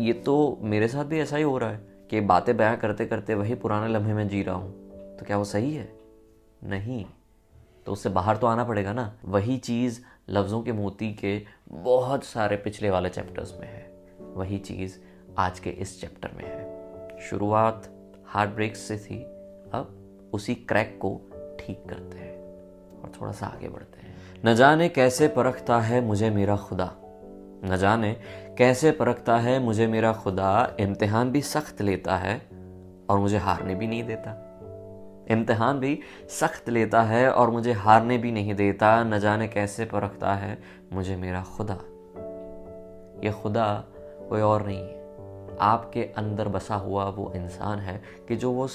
ये 0.00 0.12
तो 0.12 0.58
मेरे 0.62 0.88
साथ 0.88 1.04
भी 1.04 1.20
ऐसा 1.20 1.36
ही 1.36 1.42
हो 1.42 1.58
रहा 1.58 1.70
है 1.70 1.80
कि 2.10 2.20
बातें 2.20 2.56
बयां 2.56 2.76
करते 2.76 3.06
करते 3.06 3.34
वही 3.34 3.54
पुराने 3.54 3.88
लम्हे 3.88 4.14
में 4.14 4.28
जी 4.28 4.42
रहा 4.42 4.54
हूँ। 4.54 4.72
तो 5.16 5.26
क्या 5.26 5.38
वो 5.38 5.44
सही 5.44 5.74
है? 5.74 5.92
नहीं। 6.64 7.04
तो 7.86 7.92
उससे 7.92 8.08
बाहर 8.08 8.36
तो 8.36 8.46
आना 8.46 8.64
पड़ेगा 8.64 8.92
ना। 8.92 9.18
वही 9.24 9.58
चीज़ 9.58 10.00
लफ्ज़ों 10.30 10.62
के 10.62 10.72
मोती 10.72 11.14
के 11.14 11.42
बहुत 11.68 12.24
सारे 12.24 12.56
पिछले 12.56 12.90
वाले 12.90 13.08
चैप्टर्स 13.08 13.60
में 13.60 13.66
है। 13.66 13.92
वही 14.34 14.58
चीज़ 14.58 14.98
आज 15.38 15.58
के 15.58 15.70
इस 15.70 16.00
चैप्टर 16.00 16.30
में 16.36 16.44
है। 16.44 16.68
शुरुआत 17.20 17.88
हार्ट 18.26 18.50
ब्रेक 18.50 18.76
से 18.76 18.98
थी, 18.98 19.22
अब 19.72 19.98
उसी 20.32 20.54
क्रैक 20.54 20.98
को 21.02 21.20
ठीक 21.60 21.84
करते 21.88 22.18
हैं 22.18 22.38
और 23.02 23.12
थोड़ा 23.20 23.32
सा 23.32 23.46
आगे 23.46 23.68
बढ़ते 23.68 24.00
हैं। 24.00 24.16
न 24.46 24.54
जाने 24.54 24.88
कैसे 24.88 25.28
परखता 25.28 25.80
है 25.80 26.00
मुझे 26.00 26.30
मेरा 26.30 26.56
खुदा। 26.56 26.94
न 27.64 27.76
जाने 27.80 28.16
कैसे 28.58 28.90
परखता 28.90 29.36
है 29.38 29.60
मुझे 29.60 29.86
मेरा 29.86 30.12
खुदा। 30.12 30.76
इम्तिहान 30.80 31.30
भी 31.30 31.42
सख्त 31.42 31.82
लेता 31.82 32.16
है 32.16 32.42
और 33.10 33.18
मुझे 33.18 33.38
हारने 33.38 33.74
भी 33.74 33.86
नहीं 33.86 34.04
देता। 34.04 34.30
इम्तिहान 35.30 35.80
भी 35.80 36.00
सख्त 36.28 36.68
लेता 36.68 37.02
है 37.02 37.30
और 37.30 37.50
मुझे 37.50 37.72
हारने 37.72 38.18
भी 38.18 38.32
नहीं 38.32 38.54
देता। 38.54 39.04
न 39.04 39.18
जाने 39.18 39.48
कैसे 39.48 39.84
परखता 39.84 40.34
है 40.34 40.58
मुझे 40.92 41.16
मेरा 41.16 41.42
खुदा। 41.42 41.78
ये 43.24 43.32
खुदा 43.32 43.84
कोई 44.28 44.40
और 44.40 44.66
नहीं 44.66 44.78
है। 44.78 44.97
आपके 45.60 46.02
अंदर 46.04 46.48
बसा 46.48 46.74
हुआ 46.74 47.04
वो 47.04 47.32
इंसान 47.36 47.78
है 47.78 48.02
कि 48.28 48.36
जो 48.36 48.52
वो 48.52 48.68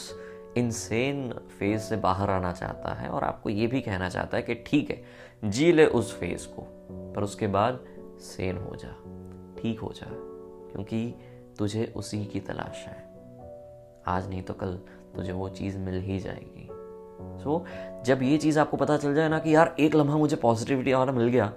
इनसेन 0.58 1.34
फ़ेज़ 1.60 1.82
से 1.82 1.96
बाहर 1.96 2.30
आना 2.30 2.52
चाहता 2.52 2.94
है 2.94 3.10
और 3.10 3.24
आपको 3.24 3.50
ये 3.50 3.68
भी 3.68 3.82
कहना 3.82 4.10
चाहता 4.10 4.38
है 4.38 4.44
कि 4.44 4.56
ठीक 4.56 4.90
है 4.90 5.04
जी 5.50 5.72
ले 5.72 5.86
उस 5.86 6.20
फ़ेज़ 6.20 6.48
को 6.48 6.62
पर 7.16 7.24
उसके 7.24 7.48
बाद 7.48 7.86
सेन 8.20 8.58
हो 8.58 8.76
जा 8.76 8.90
ठीक 9.62 9.80
हो 9.80 9.94
जा 9.96 10.08
क्योंकि 10.72 11.16
तुझे 11.60 11.94
उसी 11.96 12.26
की 12.26 12.40
तलाश 12.40 12.86
है। 12.88 13.14
आज 14.08 14.30
नहीं 14.30 14.42
तो 14.42 14.54
कल 14.54 14.80
तुझे 15.16 15.32
वो 15.32 15.50
चीज़ 15.50 15.78
मिल 15.78 16.02
ही 16.02 16.20
जाएगी। 16.20 16.70
सो 17.44 17.66
so, 17.68 18.06
जब 18.06 18.24
ये 18.24 18.38
चीज़ 18.38 18.60
आपको 18.60 18.78
पता 18.78 18.98
चल 18.98 19.16
जाए 19.16 19.30
ना 19.30 19.40
कि 19.40 19.56
यार 19.56 19.76
एक 19.80 19.96
लम्हा 19.96 20.18
मुझे 20.18 20.36
पॉजिटिविटी 20.36 20.94
वाला 20.94 21.12
मिल 21.12 21.28
गया 21.28 21.54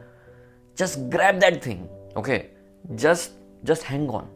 just 0.78 0.99
grab 0.99 1.35
that 1.35 1.66
thing 1.66 1.88
okay 2.18 2.42
just 2.87 3.30
just 3.64 3.85
hang 3.85 4.11
on 4.11 4.36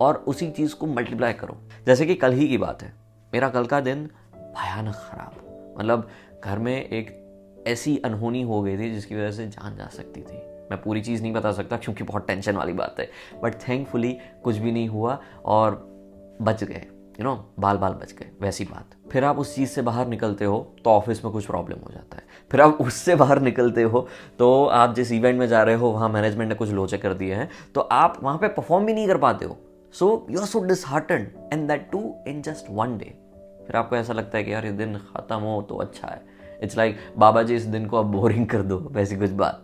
और 0.00 0.24
उसी 0.26 0.50
चीज़ 0.50 0.74
को 0.74 0.86
मल्टीप्लाई 0.86 1.32
करो। 1.32 1.56
जैसे 1.86 2.06
कि 2.06 2.14
कल 2.14 2.32
ही 2.32 2.48
की 2.48 2.58
बात 2.58 2.82
है। 2.82 2.92
मेरा 3.32 3.48
कल 3.48 3.66
का 3.66 3.80
दिन 3.80 4.04
भयानक 4.34 4.94
ख़राब 4.94 5.74
मतलब 5.78 6.08
घर 6.44 6.58
में 6.58 6.74
एक 6.74 7.64
ऐसी 7.66 7.96
अनहोनी 8.04 8.42
हो 8.42 8.60
गई 8.62 8.76
थी 8.78 8.90
जिसकी 8.90 9.14
वजह 9.14 9.30
से 9.30 9.46
जान 9.46 9.76
जा 9.76 9.86
सकती 9.86 10.20
थी। 10.20 10.36
मैं 10.70 10.80
पूरी 10.82 11.00
चीज़ 11.00 11.22
नहीं 11.22 11.32
बता 11.32 11.52
सकता 11.52 11.76
क्योंकि 11.76 12.04
बहुत 12.04 12.26
टेंशन 12.26 12.56
वाली 12.56 12.72
बात 12.72 13.00
है। 13.00 13.10
बट 13.42 13.54
थैंकफुली 13.68 14.16
कुछ 14.44 14.56
भी 14.56 14.72
नहीं 14.72 14.88
हुआ 14.88 15.18
और 15.44 15.74
बच 16.42 16.64
गए। 16.64 16.86
यू 17.20 17.24
नो 17.24 17.34
बाल 17.60 17.76
बाल 17.76 17.92
बच 17.92 18.12
गए। 18.12 18.30
वैसी 18.40 18.64
बात। 18.64 18.94
फिर 19.12 19.24
आप 19.24 19.38
उस 19.38 19.54
चीज़ 19.54 19.68
से 19.70 19.82
बाहर 19.82 20.06
निकलते 20.06 20.44
हो 20.44 20.58
तो 20.84 20.90
ऑफ़िस 20.90 21.24
में 21.24 21.32
कुछ 21.32 21.46
प्रॉब्लम 21.46 21.78
हो 21.78 21.92
जाता 21.92 22.16
है। 22.16 22.22
फिर 22.50 22.60
आप 22.60 22.78
उससे 22.80 23.14
बाहर 23.14 23.40
निकलते 23.40 23.82
हो 23.82 24.06
तो 24.38 24.66
आप 24.66 24.94
जिस 24.94 25.12
इवेंट 25.12 25.38
में 25.38 25.46
जा 25.48 25.62
रहे 25.62 25.74
हो, 25.74 25.90
वहाँ 25.90 26.08
मैनेजमेंट 26.08 26.48
ने 26.48 26.54
कुछ 26.54 26.70
लोचे 26.70 26.98
कर 26.98 27.14
दिए 27.14 27.34
हैं। 27.34 27.48
तो 27.74 27.80
आप 27.80 28.18
वहाँ 28.22 28.38
पे 28.38 28.48
परफॉर्म 28.48 28.86
भी 28.86 28.94
नहीं 28.94 29.06
कर 29.06 29.18
पाते 29.18 29.44
हो। 29.44 29.56
So 29.98 30.06
you 30.30 30.40
are 30.40 30.46
so 30.46 30.60
dishearten 30.64 31.26
and 31.52 31.66
that 31.68 31.88
too 31.92 32.00
in 32.28 32.40
just 32.42 32.66
one 32.70 32.96
day 32.98 33.12
फिर 33.66 33.76
आपको 33.76 33.96
ऐसा 33.96 34.12
लगता 34.12 34.38
है 34.38 34.44
कि 34.44 34.52
यार 34.52 34.64
ये 34.66 34.72
दिन 34.72 34.96
ख़त्म 34.96 35.36
हो 35.36 35.60
तो 35.68 35.76
अच्छा 35.76 36.08
है। 36.08 36.20
It's 36.62 36.76
like 36.76 36.96
like, 36.96 37.18
Baba 37.18 37.42
ji 37.42 37.54
इस 37.54 37.64
दिन 37.64 37.86
को 37.86 37.96
आप 37.96 38.06
बोरिंग 38.06 38.46
कर 38.46 38.62
दो 38.62 38.78
वैसी 38.92 39.16
कुछ 39.16 39.30
बात। 39.32 39.62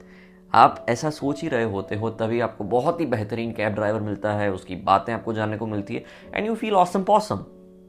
आप 0.55 0.87
ऐसा 0.89 1.11
सोच 1.11 1.43
ही 1.43 1.49
रहे 1.49 1.65
होते 1.65 1.97
हो 1.97 2.11
तभी 2.13 2.41
आपको 2.41 2.65
बहुत 2.65 3.01
ही 3.01 3.07
बेहतरीन 3.07 3.53
कैब 3.53 3.75
ड्राइवर 3.75 4.01
मिलता 4.01 4.33
है 4.33 4.51
उसकी 4.53 4.77
बातें 4.83 5.13
आपको 5.15 5.33
जानने 5.33 5.57
को 5.57 5.67
मिलती 5.67 5.95
है 5.95 6.05
and 6.35 6.47
you 6.47 6.55
feel 6.55 6.75
awesome 6.75 7.05
possum 7.05 7.45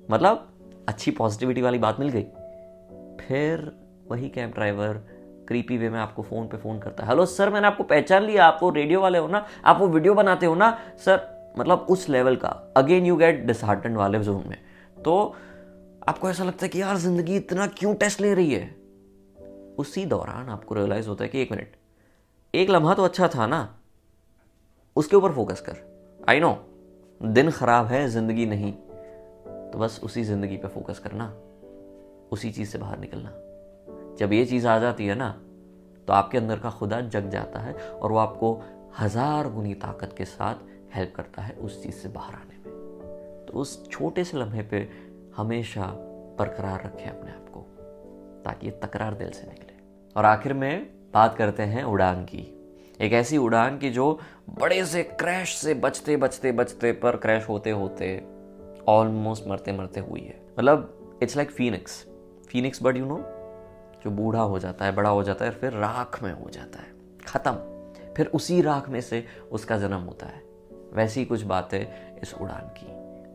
मतलब 0.09 0.47
अच्छी 0.89 1.12
पॉजिटिविटी 1.12 1.62
वाली 1.62 1.77
बात 1.77 2.00
मिल 2.00 2.09
गई। 2.09 2.23
फिर 3.19 3.71
वही 4.09 4.29
कैब 4.29 4.51
ड्राइवर 4.51 5.03
क्रीपी 5.47 5.77
वे 5.77 5.89
में 5.89 6.00
आपको 6.00 6.21
फ़ोन 6.21 6.47
पे 6.47 6.57
फ़ोन 6.57 6.79
करता 6.79 7.03
है। 7.03 7.09
हेलो 7.09 7.25
सर 7.25 7.50
मैंने 7.50 7.67
आपको 7.67 7.83
पहचान 7.85 8.23
लिया 8.23 8.45
आप 8.45 8.59
वो 8.62 8.69
रेडियो 8.71 9.01
वाले 9.01 9.17
हो 9.17 9.27
ना 9.27 9.45
आप 9.65 9.79
वो 9.79 9.88
वीडियो 9.88 10.13
बनाते 10.13 10.45
हो 10.45 10.55
ना 10.55 10.77
सर 11.05 11.31
मतलब 11.57 11.86
उस 11.89 12.07
लेवल 12.10 12.36
का। 12.36 12.74
अगेन 12.77 13.05
यू 13.05 13.15
गेट 13.15 13.43
डिसहार्टन 13.45 13.95
वाले 13.95 14.19
जोन 14.19 14.43
में। 14.48 14.57
तो 15.03 15.36
आपको 16.07 16.29
ऐसा 16.29 16.43
लगता 16.43 16.65
है 16.65 16.69
कि 16.69 16.81
यार, 16.81 16.98
ज़िंदगी 16.98 17.36
इतना 17.36 17.67
क्यों 17.67 17.93
टेस्ट 17.95 18.22
ले 18.22 18.33
रही 18.33 18.53
है? 18.53 18.75
उसी 19.77 20.05
दौरान 20.05 20.50
आपको 20.50 20.75
रियलाइज़ 20.75 21.07
होता 21.07 21.24
है 21.24 21.29
कि 21.29 21.41
एक 21.41 21.51
मिनट 21.51 21.75
एक 22.53 22.69
लम्हा 22.69 22.93
तो 22.93 23.03
अच्छा 23.03 23.27
था 23.27 23.48
ना? 23.48 23.67
उसके 24.95 25.15
ऊपर 25.15 25.31
फोकस 25.31 25.62
कर। 25.62 25.77
आई 26.29 26.39
नो 26.39 26.57
दिन 27.22 27.51
खराब 27.51 27.86
है, 27.86 28.07
ज़िंदगी 28.07 28.45
नहीं। 28.45 28.72
तो 28.74 29.79
बस 29.79 30.00
उसी 30.03 30.24
ज़िंदगी 30.24 30.57
पे 30.57 30.67
फोकस 30.67 31.00
करना। 31.00 31.33
उसी 32.31 32.51
चीज़ 32.51 32.69
से 32.69 32.77
बाहर 32.77 33.00
निकलना। 33.00 33.31
जब 34.17 34.33
ये 34.33 34.45
चीज़ 34.45 34.67
आ 34.67 34.77
जाती 34.79 35.05
है 35.07 35.15
ना 35.15 35.29
तो 36.07 36.13
आपके 36.13 36.38
अंदर 36.38 36.60
का 36.60 36.69
खुदा 36.69 37.00
जग 37.01 37.29
जाता 37.29 37.60
है 37.60 37.74
और 37.74 38.12
वो 38.12 38.17
आपको 38.17 38.50
हज़ार 39.00 39.50
गुनी 39.50 39.74
ताकत 39.74 40.13
के 40.17 40.25
साथ 40.25 40.55
हेल्प 40.95 41.13
करता 41.15 41.41
है 41.41 41.53
उस 41.53 41.83
चीज़ 41.83 41.95
से 41.95 42.09
बाहर 42.09 42.33
आने 42.33 42.57
में। 42.57 43.45
तो 43.45 43.53
उस 43.53 43.89
छोटे 43.89 44.23
से 44.23 44.38
लम्हे 44.38 44.63
पे 44.63 44.89
हमेशा 45.35 45.85
बरकरार 46.39 46.83
रखें 46.83 47.05
अपने 47.05 47.31
आप 47.31 47.50
को, 47.50 47.59
ताकि 48.45 48.67
ये 48.67 48.71
तकरार 48.71 49.13
दिल 49.13 49.29
से 49.29 49.47
निकले। 49.47 49.73
और 50.17 50.25
आखिर 50.25 50.53
में 50.53 50.89
बात 51.13 51.35
करते 51.35 51.63
हैं 51.63 51.83
उड़ान 51.83 52.25
की। 52.25 52.59
एक 53.01 53.13
ऐसी 53.13 53.38
उड़ान 53.38 53.77
की 53.77 53.89
जो 53.89 54.19
बड़े 54.50 54.85
से 54.85 55.03
क्रैश 55.03 55.55
से 55.55 55.73
बचते 55.73 56.17
बचते 56.17 56.51
बचते 56.51 56.91
पर 56.91 57.17
क्रैश 57.17 57.50
होते 57.50 57.69
होते 57.69 58.25
ऑलमोस्ट 58.88 59.47
मरते 59.47 59.71
मरते 59.71 60.00
हुई 60.00 60.21
है। 60.21 60.41
मतलब 60.59 61.00
it's 61.23 61.35
like 61.35 61.51
phoenix 61.51 62.07
phoenix 62.50 62.79
but 62.83 62.97
you 62.97 63.05
know 63.05 63.17
जो 64.03 64.09
बूढ़ा 64.09 64.41
हो 64.41 64.59
जाता 64.59 64.85
है, 64.85 64.91
बड़ा 64.91 65.09
हो 65.09 65.23
जाता 65.23 65.45
है, 65.45 65.51
फिर 65.51 65.73
राख 65.73 66.23
में 66.23 66.33
हो 66.33 66.50
जाता 66.50 66.79
है। 66.79 66.93
ख़त्म। 67.25 67.51
फिर 68.13 68.27
उसी 68.27 68.62
राख 68.62 68.89
में 68.89 69.01
से 69.01 69.25
उसका 69.51 69.77
जन्म 69.77 70.00
होता 70.00 70.25
है। 70.25 70.52
वैसी 70.93 71.25
कुछ 71.25 71.41
बात 71.41 71.73
है 71.73 71.81
इस 72.23 72.33
उड़ान 72.33 72.73
की। 72.77 72.88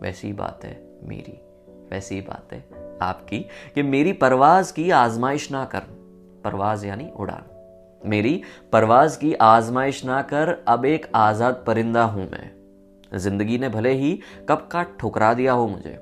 वैसी 0.03 0.33
बात 0.33 0.65
है 0.65 0.73
मेरी। 1.05 1.39
वैसी 1.91 2.21
बात 2.21 2.53
है 2.53 2.65
आपकी 3.03 3.39
कि 3.75 3.83
मेरी 3.83 4.13
परवाज 4.13 4.71
की 4.73 4.91
आजमाइश 4.91 5.51
ना 5.51 5.65
कर। 5.65 5.81
परवाज 6.45 6.85
यानी 6.85 7.09
उड़ान। 7.17 8.09
मेरी 8.09 8.41
परवाज 8.73 9.17
की 9.17 9.33
आजमाइश 9.35 10.05
ना 10.05 10.21
कर, 10.23 10.65
अब 10.69 10.85
एक 10.85 11.11
आज़ाद 11.15 11.63
परिंदा 11.67 12.03
हूँ 12.05 12.29
मैं। 12.31 12.51
ज़िंदगी 13.15 13.59
ने 13.59 13.69
भले 13.69 13.93
ही 13.93 14.19
कब 14.49 14.69
का 14.73 14.83
ठुकरा 15.01 15.33
दिया 15.35 15.53
हो 15.53 15.67
मुझे। 15.67 15.99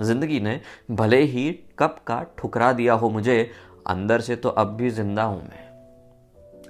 ज़िंदगी 0.00 0.40
ने 0.40 0.60
भले 0.90 1.20
ही 1.22 1.50
कब 1.78 1.96
का 2.06 2.22
ठुकरा 2.38 2.72
दिया 2.72 2.94
हो 2.94 3.10
मुझे, 3.10 3.50
अंदर 3.86 4.20
से 4.20 4.36
तो 4.36 4.48
अब 4.48 4.74
भी 4.76 4.90
ज़िंदा 4.90 5.22
हूँ 5.22 5.42
मैं। 5.42 5.63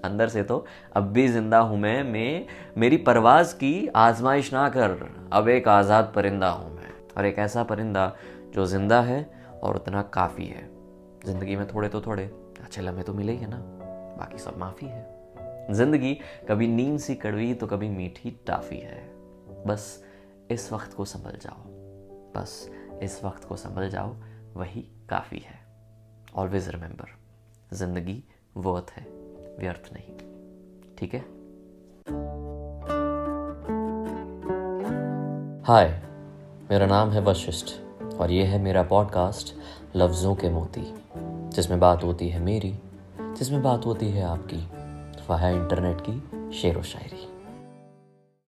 अंदर 0.05 0.29
से 0.29 0.43
तो 0.43 0.65
अब 0.93 1.13
भी 1.13 1.27
ज़िंदा 1.29 1.59
हूँ 1.59 1.79
मैं 1.79 2.03
मैं, 2.05 2.47
मेरी 2.79 2.97
परवाज 2.99 3.53
की 3.53 3.87
आजमाइश 3.89 4.53
ना 4.53 4.69
कर, 4.69 4.99
अब 5.33 5.49
एक 5.49 5.69
आज़ाद 5.69 6.13
परिंदा 6.17 6.49
हूँ 6.49 6.75
मैं। 6.77 6.93
और 7.17 7.27
एक 7.27 7.39
ऐसा 7.39 7.63
परिंदा 7.65 8.13
जो 8.55 8.67
ज़िंदा 8.67 9.01
है 9.03 9.25
और 9.63 9.77
उतना 9.77 10.03
काफ़ी 10.15 10.47
है। 10.47 10.69
ज़िंदगी 11.27 11.57
में 11.57 11.67
थोड़े 11.69 11.89
तो 11.89 12.01
थोड़े, 12.01 12.25
अच्छे 12.65 12.83
लम्हे 12.83 13.03
तो 13.03 13.15
मिले 13.15 13.33
ही 13.33 13.47
ना, 13.47 13.57
बाकी 14.19 14.39
सब 14.39 14.59
माफ़ी 14.59 14.87
है। 14.87 15.73
ज़िंदगी 15.73 16.15
कभी 16.49 16.67
नींद 16.69 16.99
सी 16.99 17.15
कड़वी 17.15 17.53
तो 17.55 17.67
कभी 17.67 17.89
मीठी 17.89 18.31
टाफी 18.47 18.77
है। 18.77 19.03
बस 19.67 20.05
इस 20.51 20.73
वक्त 20.73 20.95
को 20.95 21.05
संभल 21.05 21.39
जाओ, 21.43 21.63
बस 22.37 22.71
इस 23.03 23.21
वक्त 23.25 23.45
को 23.45 23.57
संभल 23.57 23.89
जाओ, 23.89 24.15
वही 24.55 24.81
काफ़ी 25.11 25.39
है। 25.39 25.59
ऑलवेज 26.35 26.69
रिमेंबर 26.69 27.19
ज़िंदगी 27.73 28.23
वर्थ 28.57 28.91
है। 28.91 29.07
व्यर्थ 29.59 29.91
नहीं। 29.93 30.17
ठीक 30.99 31.15
है? 31.15 31.21
हाय 35.63 36.03
मेरा 36.71 36.87
नाम 36.87 37.11
है 37.11 37.21
वशिष्ठ 37.21 37.67
और 38.03 38.31
ये 38.31 38.45
है 38.45 38.63
मेरा 38.63 38.83
पॉडकास्ट 38.83 39.55
लफ्ज़ों 39.97 40.35
के 40.35 40.51
मोती, 40.51 40.95
जिसमें 41.51 41.81
बात 41.81 42.05
होती 42.05 42.29
है 42.29 42.41
मेरी, 42.41 42.79
जिसमें 43.21 43.63
बात 43.63 43.87
होती 43.87 44.09
है 44.09 44.23
आपकी, 44.23 44.69
वह 45.31 45.37
है 45.37 45.57
इंटरनेट 45.57 46.01
की 46.01 46.53
शेर 46.53 46.79
व 46.79 46.83
शायरी 46.83 47.34